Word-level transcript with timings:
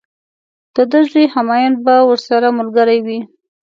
د 0.75 0.77
ده 0.91 0.99
زوی 1.09 1.25
همایون 1.35 1.73
به 1.85 1.95
ورسره 2.09 2.47
ملګری 2.59 2.99
وي. 3.05 3.19